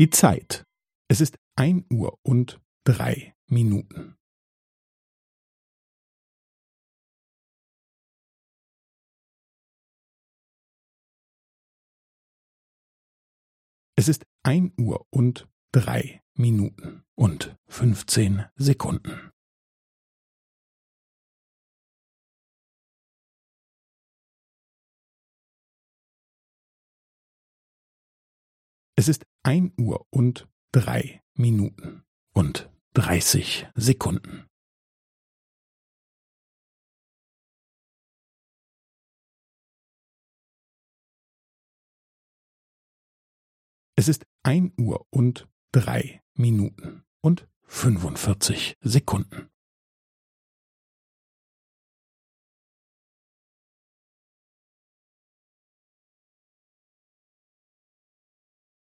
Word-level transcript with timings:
Die 0.00 0.08
Zeit. 0.08 0.64
Es 1.10 1.20
ist 1.20 1.36
ein 1.56 1.84
Uhr 1.92 2.18
und 2.22 2.58
drei 2.84 3.36
Minuten. 3.48 4.16
Es 13.94 14.08
ist 14.08 14.24
ein 14.42 14.72
Uhr 14.80 15.06
und 15.10 15.46
drei 15.70 16.22
Minuten 16.32 17.04
und 17.14 17.54
fünfzehn 17.68 18.46
Sekunden. 18.56 19.30
Es 28.96 29.08
ist 29.08 29.24
ein 29.42 29.72
Uhr 29.78 30.06
und 30.10 30.48
drei 30.72 31.22
Minuten 31.34 32.04
und 32.32 32.70
dreißig 32.92 33.66
Sekunden. 33.74 34.46
Es 43.96 44.08
ist 44.08 44.24
ein 44.42 44.72
Uhr 44.78 45.06
und 45.10 45.48
drei 45.72 46.22
Minuten 46.34 47.04
und 47.20 47.48
fünfundvierzig 47.66 48.76
Sekunden. 48.80 49.50